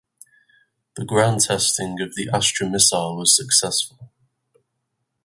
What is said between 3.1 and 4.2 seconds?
was successful.